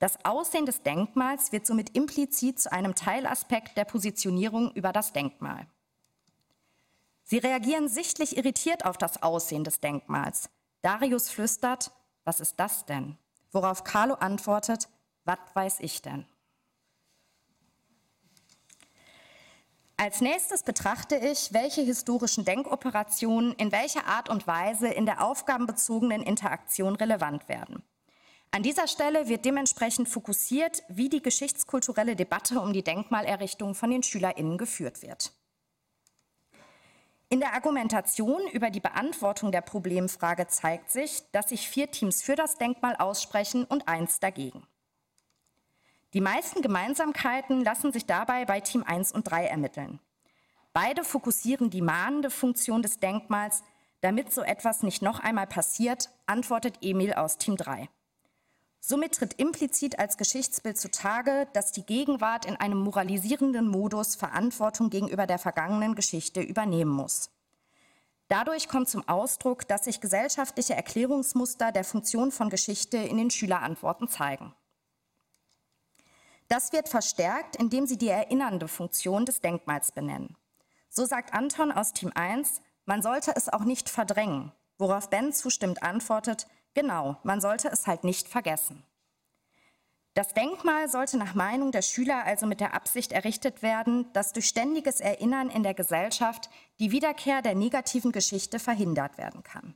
Das 0.00 0.24
Aussehen 0.24 0.66
des 0.66 0.82
Denkmals 0.82 1.52
wird 1.52 1.68
somit 1.68 1.94
implizit 1.96 2.58
zu 2.58 2.72
einem 2.72 2.96
Teilaspekt 2.96 3.76
der 3.76 3.84
Positionierung 3.84 4.72
über 4.72 4.92
das 4.92 5.12
Denkmal. 5.12 5.68
Sie 7.22 7.38
reagieren 7.38 7.88
sichtlich 7.88 8.36
irritiert 8.36 8.84
auf 8.84 8.98
das 8.98 9.22
Aussehen 9.22 9.62
des 9.62 9.78
Denkmals. 9.78 10.50
Darius 10.82 11.28
flüstert, 11.28 11.92
was 12.24 12.40
ist 12.40 12.58
das 12.58 12.86
denn? 12.86 13.16
Worauf 13.52 13.84
Carlo 13.84 14.14
antwortet, 14.14 14.88
was 15.24 15.38
weiß 15.54 15.78
ich 15.78 16.02
denn? 16.02 16.26
Als 19.98 20.20
nächstes 20.20 20.62
betrachte 20.62 21.16
ich, 21.16 21.54
welche 21.54 21.80
historischen 21.80 22.44
Denkoperationen 22.44 23.54
in 23.54 23.72
welcher 23.72 24.06
Art 24.06 24.28
und 24.28 24.46
Weise 24.46 24.88
in 24.88 25.06
der 25.06 25.22
aufgabenbezogenen 25.24 26.22
Interaktion 26.22 26.96
relevant 26.96 27.48
werden. 27.48 27.82
An 28.50 28.62
dieser 28.62 28.88
Stelle 28.88 29.28
wird 29.28 29.46
dementsprechend 29.46 30.08
fokussiert, 30.08 30.82
wie 30.88 31.08
die 31.08 31.22
geschichtskulturelle 31.22 32.14
Debatte 32.14 32.60
um 32.60 32.74
die 32.74 32.84
Denkmalerrichtung 32.84 33.74
von 33.74 33.90
den 33.90 34.02
SchülerInnen 34.02 34.58
geführt 34.58 35.00
wird. 35.00 35.32
In 37.28 37.40
der 37.40 37.54
Argumentation 37.54 38.46
über 38.52 38.70
die 38.70 38.80
Beantwortung 38.80 39.50
der 39.50 39.62
Problemfrage 39.62 40.46
zeigt 40.46 40.90
sich, 40.90 41.22
dass 41.32 41.48
sich 41.48 41.68
vier 41.68 41.90
Teams 41.90 42.22
für 42.22 42.36
das 42.36 42.56
Denkmal 42.56 42.96
aussprechen 42.96 43.64
und 43.64 43.88
eins 43.88 44.20
dagegen. 44.20 44.66
Die 46.16 46.22
meisten 46.22 46.62
Gemeinsamkeiten 46.62 47.62
lassen 47.62 47.92
sich 47.92 48.06
dabei 48.06 48.46
bei 48.46 48.60
Team 48.60 48.82
1 48.82 49.12
und 49.12 49.24
3 49.24 49.48
ermitteln. 49.48 50.00
Beide 50.72 51.04
fokussieren 51.04 51.68
die 51.68 51.82
mahnende 51.82 52.30
Funktion 52.30 52.80
des 52.80 53.00
Denkmals. 53.00 53.62
Damit 54.00 54.32
so 54.32 54.40
etwas 54.40 54.82
nicht 54.82 55.02
noch 55.02 55.20
einmal 55.20 55.46
passiert, 55.46 56.08
antwortet 56.24 56.78
Emil 56.80 57.12
aus 57.12 57.36
Team 57.36 57.58
3. 57.58 57.90
Somit 58.80 59.16
tritt 59.16 59.34
implizit 59.34 59.98
als 59.98 60.16
Geschichtsbild 60.16 60.78
zutage, 60.78 61.48
dass 61.52 61.72
die 61.72 61.84
Gegenwart 61.84 62.46
in 62.46 62.56
einem 62.56 62.78
moralisierenden 62.78 63.68
Modus 63.68 64.16
Verantwortung 64.16 64.88
gegenüber 64.88 65.26
der 65.26 65.38
vergangenen 65.38 65.94
Geschichte 65.94 66.40
übernehmen 66.40 66.92
muss. 66.92 67.28
Dadurch 68.28 68.68
kommt 68.68 68.88
zum 68.88 69.06
Ausdruck, 69.06 69.68
dass 69.68 69.84
sich 69.84 70.00
gesellschaftliche 70.00 70.72
Erklärungsmuster 70.72 71.72
der 71.72 71.84
Funktion 71.84 72.32
von 72.32 72.48
Geschichte 72.48 72.96
in 72.96 73.18
den 73.18 73.28
Schülerantworten 73.28 74.08
zeigen. 74.08 74.54
Das 76.48 76.72
wird 76.72 76.88
verstärkt, 76.88 77.56
indem 77.56 77.86
sie 77.86 77.98
die 77.98 78.08
erinnernde 78.08 78.68
Funktion 78.68 79.24
des 79.24 79.40
Denkmals 79.40 79.92
benennen. 79.92 80.36
So 80.88 81.04
sagt 81.04 81.34
Anton 81.34 81.72
aus 81.72 81.92
Team 81.92 82.12
1, 82.14 82.62
man 82.84 83.02
sollte 83.02 83.34
es 83.34 83.48
auch 83.48 83.64
nicht 83.64 83.90
verdrängen, 83.90 84.52
worauf 84.78 85.10
Ben 85.10 85.32
zustimmt 85.32 85.82
antwortet, 85.82 86.46
genau, 86.74 87.16
man 87.24 87.40
sollte 87.40 87.68
es 87.68 87.86
halt 87.86 88.04
nicht 88.04 88.28
vergessen. 88.28 88.84
Das 90.14 90.32
Denkmal 90.32 90.88
sollte 90.88 91.18
nach 91.18 91.34
Meinung 91.34 91.72
der 91.72 91.82
Schüler 91.82 92.24
also 92.24 92.46
mit 92.46 92.60
der 92.60 92.72
Absicht 92.72 93.12
errichtet 93.12 93.60
werden, 93.60 94.10
dass 94.14 94.32
durch 94.32 94.46
ständiges 94.46 95.00
Erinnern 95.00 95.50
in 95.50 95.62
der 95.62 95.74
Gesellschaft 95.74 96.48
die 96.78 96.90
Wiederkehr 96.90 97.42
der 97.42 97.54
negativen 97.54 98.12
Geschichte 98.12 98.58
verhindert 98.58 99.18
werden 99.18 99.42
kann. 99.42 99.74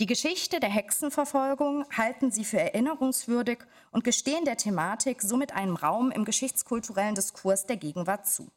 Die 0.00 0.06
Geschichte 0.06 0.58
der 0.58 0.70
Hexenverfolgung 0.70 1.84
halten 1.96 2.32
sie 2.32 2.44
für 2.44 2.58
erinnerungswürdig 2.58 3.58
und 3.92 4.02
gestehen 4.02 4.44
der 4.44 4.56
Thematik 4.56 5.22
somit 5.22 5.52
einen 5.52 5.76
Raum 5.76 6.10
im 6.10 6.24
geschichtskulturellen 6.24 7.14
Diskurs 7.14 7.66
der 7.66 7.76
Gegenwart 7.76 8.26
zu. 8.26 8.50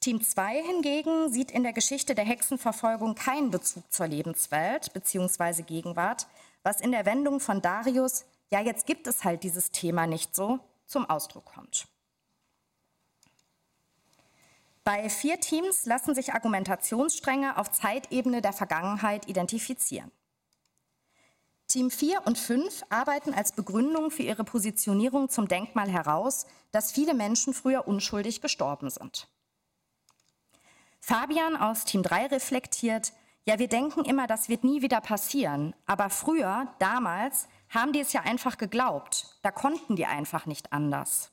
Team 0.00 0.20
2 0.20 0.62
hingegen 0.62 1.32
sieht 1.32 1.50
in 1.50 1.62
der 1.62 1.72
Geschichte 1.72 2.14
der 2.14 2.26
Hexenverfolgung 2.26 3.14
keinen 3.14 3.50
Bezug 3.50 3.90
zur 3.90 4.06
Lebenswelt 4.06 4.92
bzw. 4.92 5.62
Gegenwart, 5.62 6.26
was 6.62 6.82
in 6.82 6.92
der 6.92 7.06
Wendung 7.06 7.40
von 7.40 7.62
Darius, 7.62 8.26
ja 8.50 8.60
jetzt 8.60 8.84
gibt 8.84 9.06
es 9.06 9.24
halt 9.24 9.44
dieses 9.44 9.70
Thema 9.70 10.06
nicht 10.06 10.36
so, 10.36 10.58
zum 10.84 11.08
Ausdruck 11.08 11.46
kommt. 11.46 11.86
Bei 14.84 15.08
vier 15.08 15.38
Teams 15.38 15.86
lassen 15.86 16.14
sich 16.14 16.34
Argumentationsstränge 16.34 17.56
auf 17.56 17.70
Zeitebene 17.70 18.42
der 18.42 18.52
Vergangenheit 18.52 19.28
identifizieren. 19.28 20.10
Team 21.68 21.90
4 21.90 22.26
und 22.26 22.36
5 22.36 22.82
arbeiten 22.90 23.32
als 23.32 23.52
Begründung 23.52 24.10
für 24.10 24.24
ihre 24.24 24.44
Positionierung 24.44 25.28
zum 25.30 25.48
Denkmal 25.48 25.88
heraus, 25.88 26.46
dass 26.70 26.92
viele 26.92 27.14
Menschen 27.14 27.54
früher 27.54 27.86
unschuldig 27.86 28.40
gestorben 28.40 28.90
sind. 28.90 29.28
Fabian 31.00 31.56
aus 31.56 31.84
Team 31.84 32.02
3 32.02 32.26
reflektiert, 32.26 33.12
ja, 33.44 33.58
wir 33.58 33.68
denken 33.68 34.04
immer, 34.04 34.26
das 34.26 34.48
wird 34.48 34.64
nie 34.64 34.82
wieder 34.82 35.00
passieren, 35.00 35.74
aber 35.86 36.10
früher, 36.10 36.72
damals, 36.78 37.48
haben 37.70 37.92
die 37.92 38.00
es 38.00 38.12
ja 38.12 38.20
einfach 38.20 38.58
geglaubt, 38.58 39.38
da 39.42 39.50
konnten 39.50 39.96
die 39.96 40.06
einfach 40.06 40.46
nicht 40.46 40.72
anders. 40.72 41.31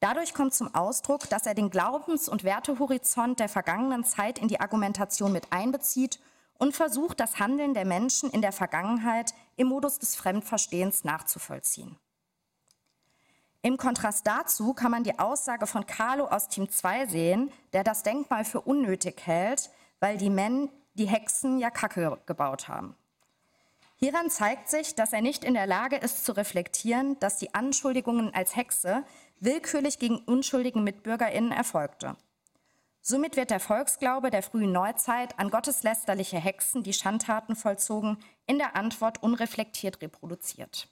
Dadurch 0.00 0.34
kommt 0.34 0.54
zum 0.54 0.74
Ausdruck, 0.74 1.28
dass 1.30 1.46
er 1.46 1.54
den 1.54 1.70
Glaubens- 1.70 2.28
und 2.28 2.44
Wertehorizont 2.44 3.40
der 3.40 3.48
vergangenen 3.48 4.04
Zeit 4.04 4.38
in 4.38 4.48
die 4.48 4.60
Argumentation 4.60 5.32
mit 5.32 5.52
einbezieht 5.52 6.20
und 6.58 6.74
versucht, 6.74 7.20
das 7.20 7.38
Handeln 7.38 7.74
der 7.74 7.86
Menschen 7.86 8.30
in 8.30 8.42
der 8.42 8.52
Vergangenheit 8.52 9.32
im 9.56 9.68
Modus 9.68 9.98
des 9.98 10.14
Fremdverstehens 10.16 11.04
nachzuvollziehen. 11.04 11.96
Im 13.62 13.78
Kontrast 13.78 14.26
dazu 14.26 14.74
kann 14.74 14.90
man 14.90 15.02
die 15.02 15.18
Aussage 15.18 15.66
von 15.66 15.86
Carlo 15.86 16.26
aus 16.26 16.48
Team 16.48 16.70
2 16.70 17.06
sehen, 17.06 17.52
der 17.72 17.82
das 17.82 18.02
Denkmal 18.02 18.44
für 18.44 18.60
unnötig 18.60 19.26
hält, 19.26 19.70
weil 19.98 20.18
die 20.18 20.30
Men 20.30 20.68
die 20.94 21.06
Hexen 21.06 21.58
ja 21.58 21.70
Kacke 21.70 22.18
gebaut 22.26 22.68
haben. 22.68 22.94
Hieran 23.98 24.28
zeigt 24.28 24.68
sich, 24.68 24.94
dass 24.94 25.14
er 25.14 25.22
nicht 25.22 25.42
in 25.42 25.54
der 25.54 25.66
Lage 25.66 25.96
ist 25.96 26.24
zu 26.24 26.32
reflektieren, 26.32 27.18
dass 27.18 27.38
die 27.38 27.54
Anschuldigungen 27.54 28.32
als 28.34 28.54
Hexe 28.54 29.04
willkürlich 29.40 29.98
gegen 29.98 30.18
unschuldigen 30.18 30.84
MitbürgerInnen 30.84 31.52
erfolgte. 31.52 32.16
Somit 33.02 33.36
wird 33.36 33.50
der 33.50 33.60
Volksglaube 33.60 34.30
der 34.30 34.42
frühen 34.42 34.72
Neuzeit 34.72 35.38
an 35.38 35.50
gotteslästerliche 35.50 36.38
Hexen, 36.38 36.82
die 36.82 36.92
Schandtaten 36.92 37.54
vollzogen, 37.54 38.18
in 38.46 38.58
der 38.58 38.74
Antwort 38.74 39.22
unreflektiert 39.22 40.02
reproduziert. 40.02 40.88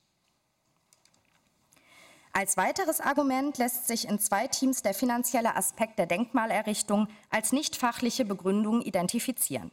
Als 2.33 2.57
weiteres 2.57 3.01
Argument 3.01 3.59
lässt 3.59 3.87
sich 3.87 4.09
in 4.09 4.19
zwei 4.19 4.49
Teams 4.49 4.83
der 4.83 4.95
finanzielle 4.95 5.55
Aspekt 5.55 5.99
der 5.99 6.07
Denkmalerrichtung 6.07 7.09
als 7.31 7.53
nicht 7.53 7.77
fachliche 7.77 8.25
Begründung 8.25 8.83
identifizieren. 8.83 9.71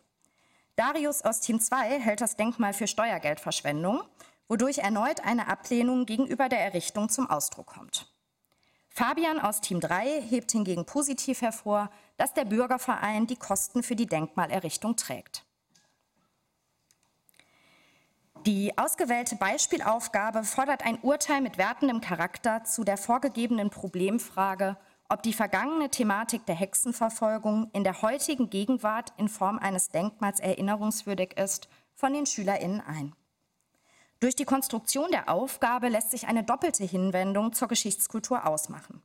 Darius 0.75 1.24
aus 1.24 1.42
Team 1.42 1.60
2 1.60 2.00
hält 2.00 2.22
das 2.22 2.38
Denkmal 2.38 2.74
für 2.74 2.88
Steuergeldverschwendung, 2.88 4.01
wodurch 4.48 4.80
erneut 4.80 5.22
eine 5.22 5.48
Ablehnung 5.48 6.06
gegenüber 6.06 6.50
der 6.50 6.62
Errichtung 6.62 7.10
zum 7.10 7.30
Ausdruck 7.30 7.68
kommt. 7.68 8.11
Fabian 8.93 9.39
aus 9.39 9.62
Team 9.62 9.79
3 9.79 10.21
hebt 10.21 10.51
hingegen 10.51 10.86
positiv 10.86 11.41
hervor, 11.41 11.89
dass 12.17 12.33
der 12.33 12.43
Bürgerverein 12.43 13.25
die 13.25 13.38
Kosten 13.38 13.83
für 13.83 13.95
die 13.95 14.05
Denkmalerrichtung 14.05 14.98
trägt. 14.98 15.45
Die 18.45 18.77
ausgewählte 18.77 19.38
Beispielaufgabe 19.38 20.43
fordert 20.43 20.83
ein 20.83 21.00
Urteil 21.03 21.39
mit 21.41 21.57
wertendem 21.57 22.01
Charakter 22.01 22.65
zu 22.65 22.83
der 22.83 22.98
vorgegebenen 22.98 23.69
Problemfrage, 23.69 24.75
ob 25.07 25.24
die 25.24 25.33
vergangene 25.33 25.89
Thematik 25.89 26.45
der 26.45 26.55
Hexenverfolgung 26.55 27.69
in 27.71 27.86
der 27.86 28.01
heutigen 28.01 28.50
Gegenwart 28.50 29.13
in 29.17 29.29
Form 29.29 29.57
eines 29.57 29.89
Denkmals 29.89 30.39
erinnerungswürdig 30.39 31.38
ist, 31.38 31.69
von 31.93 32.13
den 32.13 32.25
SchülerInnen 32.25 32.82
ein. 32.82 33.15
Durch 34.21 34.36
die 34.36 34.45
Konstruktion 34.45 35.10
der 35.10 35.29
Aufgabe 35.29 35.89
lässt 35.89 36.12
sich 36.12 36.27
eine 36.27 36.43
doppelte 36.43 36.84
Hinwendung 36.84 37.53
zur 37.53 37.67
Geschichtskultur 37.67 38.45
ausmachen. 38.45 39.01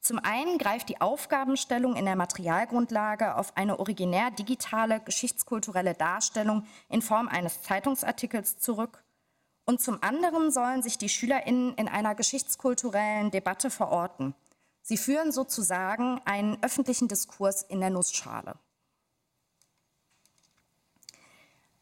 Zum 0.00 0.18
einen 0.18 0.58
greift 0.58 0.88
die 0.88 1.00
Aufgabenstellung 1.00 1.94
in 1.94 2.06
der 2.06 2.16
Materialgrundlage 2.16 3.36
auf 3.36 3.56
eine 3.56 3.78
originär 3.78 4.32
digitale 4.32 4.98
geschichtskulturelle 4.98 5.94
Darstellung 5.94 6.66
in 6.88 7.02
Form 7.02 7.28
eines 7.28 7.62
Zeitungsartikels 7.62 8.58
zurück 8.58 9.04
und 9.64 9.80
zum 9.80 10.02
anderen 10.02 10.50
sollen 10.50 10.82
sich 10.82 10.98
die 10.98 11.08
Schülerinnen 11.08 11.74
in 11.76 11.86
einer 11.86 12.16
geschichtskulturellen 12.16 13.30
Debatte 13.30 13.70
verorten. 13.70 14.34
Sie 14.82 14.96
führen 14.96 15.30
sozusagen 15.30 16.20
einen 16.24 16.60
öffentlichen 16.64 17.06
Diskurs 17.06 17.62
in 17.62 17.78
der 17.78 17.90
Nussschale. 17.90 18.56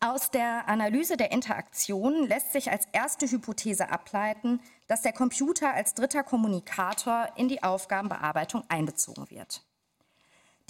Aus 0.03 0.31
der 0.31 0.67
Analyse 0.67 1.19
der 1.19 1.31
Interaktion 1.31 2.27
lässt 2.27 2.53
sich 2.53 2.71
als 2.71 2.87
erste 2.91 3.31
Hypothese 3.31 3.91
ableiten, 3.91 4.61
dass 4.87 5.03
der 5.03 5.13
Computer 5.13 5.75
als 5.75 5.93
dritter 5.93 6.23
Kommunikator 6.23 7.29
in 7.37 7.49
die 7.49 7.63
Aufgabenbearbeitung 7.63 8.65
einbezogen 8.71 9.29
wird. 9.29 9.63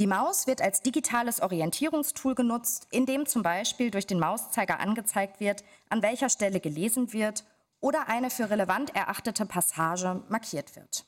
Die 0.01 0.09
Maus 0.09 0.49
wird 0.49 0.61
als 0.61 0.83
digitales 0.83 1.41
Orientierungstool 1.41 2.35
genutzt, 2.35 2.89
in 2.91 3.07
dem 3.07 3.25
zum 3.25 3.45
Beispiel 3.45 3.93
durch 3.93 4.09
den 4.09 4.19
Mauszeiger 4.19 4.81
angezeigt 4.81 5.39
wird, 5.39 5.63
an 5.91 6.03
welcher 6.03 6.29
Stelle 6.29 6.59
gelesen 6.59 7.13
wird 7.13 7.45
oder 7.79 8.09
eine 8.09 8.31
für 8.31 8.51
relevant 8.51 8.97
erachtete 8.97 9.47
Passage 9.47 10.25
markiert 10.29 10.75
wird. 10.75 11.05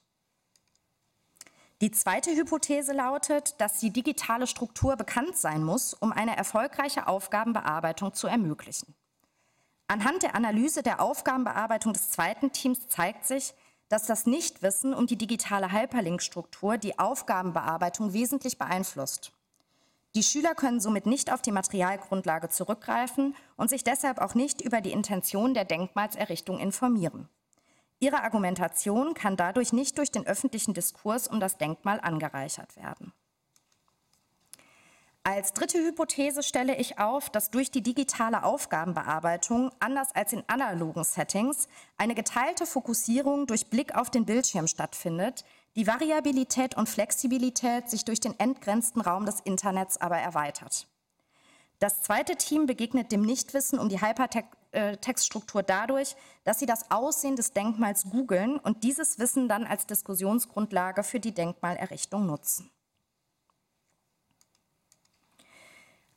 Die 1.82 1.90
zweite 1.90 2.30
Hypothese 2.30 2.92
lautet, 2.92 3.60
dass 3.60 3.80
die 3.80 3.90
digitale 3.90 4.46
Struktur 4.46 4.94
bekannt 4.94 5.36
sein 5.36 5.64
muss, 5.64 5.94
um 5.94 6.12
eine 6.12 6.36
erfolgreiche 6.36 7.08
Aufgabenbearbeitung 7.08 8.14
zu 8.14 8.28
ermöglichen. 8.28 8.94
Anhand 9.88 10.22
der 10.22 10.36
Analyse 10.36 10.84
der 10.84 11.00
Aufgabenbearbeitung 11.00 11.92
des 11.92 12.12
zweiten 12.12 12.52
Teams 12.52 12.86
zeigt 12.86 13.26
sich, 13.26 13.52
dass 13.88 14.06
das 14.06 14.26
Nichtwissen 14.26 14.94
um 14.94 15.08
die 15.08 15.18
digitale 15.18 15.72
Hyperlink-Struktur 15.72 16.78
die 16.78 17.00
Aufgabenbearbeitung 17.00 18.12
wesentlich 18.12 18.58
beeinflusst. 18.58 19.32
Die 20.14 20.22
Schüler 20.22 20.54
können 20.54 20.78
somit 20.78 21.06
nicht 21.06 21.32
auf 21.32 21.42
die 21.42 21.50
Materialgrundlage 21.50 22.48
zurückgreifen 22.48 23.34
und 23.56 23.70
sich 23.70 23.82
deshalb 23.82 24.20
auch 24.20 24.36
nicht 24.36 24.60
über 24.60 24.82
die 24.82 24.92
Intention 24.92 25.52
der 25.52 25.64
Denkmalserrichtung 25.64 26.60
informieren. 26.60 27.28
Ihre 28.02 28.24
Argumentation 28.24 29.14
kann 29.14 29.36
dadurch 29.36 29.72
nicht 29.72 29.96
durch 29.96 30.10
den 30.10 30.26
öffentlichen 30.26 30.74
Diskurs 30.74 31.28
um 31.28 31.38
das 31.38 31.56
Denkmal 31.56 32.00
angereichert 32.00 32.74
werden. 32.74 33.12
Als 35.22 35.52
dritte 35.52 35.78
Hypothese 35.78 36.42
stelle 36.42 36.74
ich 36.74 36.98
auf, 36.98 37.30
dass 37.30 37.52
durch 37.52 37.70
die 37.70 37.80
digitale 37.80 38.42
Aufgabenbearbeitung, 38.42 39.70
anders 39.78 40.12
als 40.16 40.32
in 40.32 40.42
analogen 40.48 41.04
Settings, 41.04 41.68
eine 41.96 42.16
geteilte 42.16 42.66
Fokussierung 42.66 43.46
durch 43.46 43.70
Blick 43.70 43.94
auf 43.94 44.10
den 44.10 44.26
Bildschirm 44.26 44.66
stattfindet, 44.66 45.44
die 45.76 45.86
Variabilität 45.86 46.76
und 46.76 46.88
Flexibilität 46.88 47.88
sich 47.88 48.04
durch 48.04 48.18
den 48.18 48.36
entgrenzten 48.40 49.00
Raum 49.00 49.26
des 49.26 49.38
Internets 49.38 49.96
aber 49.96 50.18
erweitert. 50.18 50.88
Das 51.78 52.02
zweite 52.02 52.34
Team 52.34 52.66
begegnet 52.66 53.12
dem 53.12 53.22
Nichtwissen 53.22 53.78
um 53.78 53.88
die 53.88 54.00
Hypertext 54.00 54.50
äh, 54.72 54.96
Textstruktur 54.96 55.62
dadurch, 55.62 56.16
dass 56.44 56.58
sie 56.58 56.66
das 56.66 56.90
Aussehen 56.90 57.36
des 57.36 57.52
Denkmals 57.52 58.04
googeln 58.10 58.58
und 58.58 58.84
dieses 58.84 59.18
Wissen 59.18 59.48
dann 59.48 59.64
als 59.64 59.86
Diskussionsgrundlage 59.86 61.02
für 61.02 61.20
die 61.20 61.32
Denkmalerrichtung 61.32 62.26
nutzen. 62.26 62.70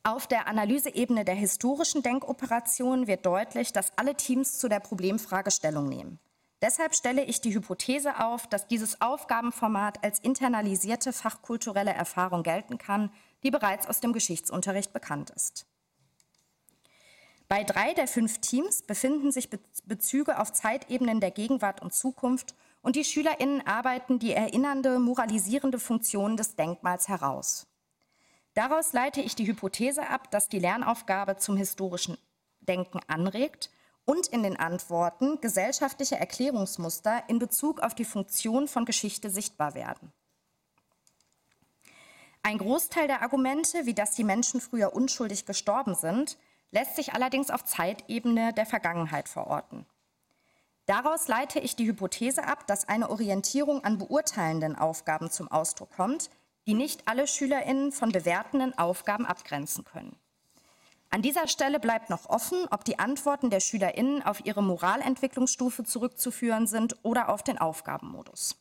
Auf 0.03 0.27
der 0.27 0.47
Analyseebene 0.47 1.25
der 1.25 1.33
historischen 1.33 2.03
Denkoperation 2.03 3.07
wird 3.07 3.25
deutlich, 3.25 3.73
dass 3.73 3.97
alle 3.97 4.15
Teams 4.15 4.59
zu 4.59 4.69
der 4.69 4.79
Problemfrage 4.79 5.49
Stellung 5.49 5.89
nehmen. 5.89 6.19
Deshalb 6.61 6.95
stelle 6.95 7.23
ich 7.23 7.41
die 7.41 7.53
Hypothese 7.53 8.23
auf, 8.23 8.47
dass 8.47 8.67
dieses 8.67 9.01
Aufgabenformat 9.01 10.03
als 10.03 10.19
internalisierte 10.19 11.11
fachkulturelle 11.11 11.91
Erfahrung 11.93 12.43
gelten 12.43 12.77
kann, 12.77 13.11
die 13.43 13.51
bereits 13.51 13.87
aus 13.87 13.99
dem 13.99 14.13
Geschichtsunterricht 14.13 14.93
bekannt 14.93 15.31
ist. 15.31 15.65
Bei 17.47 17.63
drei 17.63 17.93
der 17.93 18.07
fünf 18.07 18.39
Teams 18.39 18.81
befinden 18.81 19.31
sich 19.31 19.49
Bezüge 19.85 20.39
auf 20.39 20.51
Zeitebenen 20.51 21.19
der 21.19 21.31
Gegenwart 21.31 21.81
und 21.81 21.93
Zukunft 21.93 22.55
und 22.81 22.95
die 22.95 23.03
SchülerInnen 23.03 23.65
arbeiten 23.67 24.19
die 24.19 24.33
erinnernde, 24.33 24.99
moralisierende 24.99 25.79
Funktion 25.79 26.37
des 26.37 26.55
Denkmals 26.55 27.07
heraus. 27.07 27.67
Daraus 28.55 28.93
leite 28.93 29.21
ich 29.21 29.35
die 29.35 29.47
Hypothese 29.47 30.07
ab, 30.07 30.31
dass 30.31 30.47
die 30.47 30.59
Lernaufgabe 30.59 31.37
zum 31.37 31.57
historischen 31.57 32.17
Denken 32.61 32.99
anregt 33.07 33.69
und 34.05 34.27
in 34.27 34.43
den 34.43 34.57
Antworten 34.57 35.41
gesellschaftliche 35.41 36.15
Erklärungsmuster 36.15 37.23
in 37.27 37.37
Bezug 37.37 37.81
auf 37.81 37.93
die 37.93 38.05
Funktion 38.05 38.67
von 38.67 38.85
Geschichte 38.85 39.29
sichtbar 39.29 39.75
werden. 39.75 40.11
Ein 42.43 42.59
Großteil 42.59 43.07
der 43.07 43.23
Argumente, 43.23 43.85
wie 43.85 43.95
dass 43.95 44.11
die 44.11 44.23
Menschen 44.23 44.61
früher 44.61 44.93
unschuldig 44.93 45.45
gestorben 45.45 45.95
sind, 45.95 46.37
lässt 46.75 46.97
sich 46.97 47.13
allerdings 47.13 47.49
auf 47.49 47.63
Zeitebene 47.63 48.51
der 48.53 48.65
Vergangenheit 48.65 49.29
verorten. 49.29 49.85
Daraus 50.85 51.29
leite 51.29 51.59
ich 51.59 51.77
die 51.77 51.87
Hypothese 51.87 52.43
ab, 52.45 52.67
dass 52.67 52.87
eine 52.87 53.09
Orientierung 53.09 53.83
an 53.83 53.97
beurteilenden 53.97 54.75
Aufgaben 54.75 55.31
zum 55.31 55.49
Ausdruck 55.49 55.89
kommt, 55.95 56.29
die 56.67 56.73
nicht 56.73 57.07
alle 57.07 57.27
Schülerinnen 57.27 57.93
von 57.93 58.11
bewertenden 58.11 58.77
Aufgaben 58.77 59.25
abgrenzen 59.25 59.85
können. 59.85 60.17
An 61.09 61.21
dieser 61.21 61.47
Stelle 61.47 61.79
bleibt 61.79 62.09
noch 62.09 62.29
offen, 62.29 62.67
ob 62.71 62.83
die 62.83 62.99
Antworten 62.99 63.49
der 63.49 63.61
Schülerinnen 63.61 64.21
auf 64.21 64.45
ihre 64.45 64.61
Moralentwicklungsstufe 64.61 65.85
zurückzuführen 65.85 66.67
sind 66.67 66.97
oder 67.03 67.29
auf 67.29 67.41
den 67.41 67.57
Aufgabenmodus. 67.57 68.57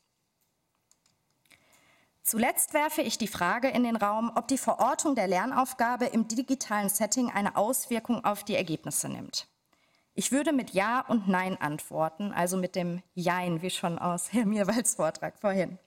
Zuletzt 2.27 2.73
werfe 2.73 3.03
ich 3.03 3.19
die 3.19 3.29
Frage 3.29 3.69
in 3.69 3.85
den 3.85 3.97
Raum, 3.97 4.33
ob 4.35 4.49
die 4.49 4.57
Verortung 4.57 5.15
der 5.15 5.29
Lernaufgabe 5.29 6.07
im 6.07 6.27
digitalen 6.27 6.89
Setting 6.89 7.31
eine 7.31 7.55
Auswirkung 7.55 8.25
auf 8.25 8.45
die 8.45 8.57
Ergebnisse 8.57 9.11
nimmt. 9.11 9.47
Ich 10.15 10.33
würde 10.33 10.55
mit 10.55 10.71
Ja 10.71 11.01
und 11.07 11.29
Nein 11.29 11.61
antworten, 11.61 12.33
also 12.33 12.57
mit 12.57 12.77
dem 12.77 13.03
Jein, 13.15 13.61
wie 13.61 13.69
schon 13.69 13.99
aus 13.99 14.33
Herr 14.33 14.47
Mirwalds 14.47 14.95
Vortrag 14.95 15.39
vorhin. 15.39 15.79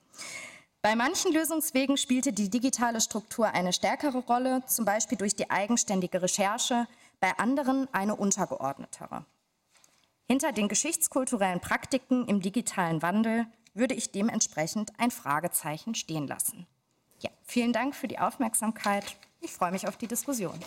Bei 0.80 0.94
manchen 0.94 1.32
Lösungswegen 1.32 1.96
spielte 1.96 2.32
die 2.32 2.50
digitale 2.50 3.00
Struktur 3.00 3.48
eine 3.48 3.72
stärkere 3.72 4.18
Rolle, 4.18 4.62
zum 4.66 4.84
Beispiel 4.84 5.18
durch 5.18 5.34
die 5.34 5.50
eigenständige 5.50 6.22
Recherche, 6.22 6.86
bei 7.18 7.36
anderen 7.36 7.92
eine 7.92 8.14
untergeordnetere. 8.14 9.24
Hinter 10.28 10.52
den 10.52 10.68
geschichtskulturellen 10.68 11.58
Praktiken 11.60 12.28
im 12.28 12.40
digitalen 12.40 13.02
Wandel 13.02 13.46
würde 13.78 13.94
ich 13.94 14.12
dementsprechend 14.12 14.92
ein 14.98 15.10
Fragezeichen 15.10 15.94
stehen 15.94 16.26
lassen. 16.26 16.66
Ja, 17.20 17.30
vielen 17.44 17.72
Dank 17.72 17.94
für 17.94 18.08
die 18.08 18.18
Aufmerksamkeit. 18.18 19.16
Ich 19.40 19.52
freue 19.52 19.72
mich 19.72 19.86
auf 19.88 19.96
die 19.96 20.08
Diskussion. 20.08 20.58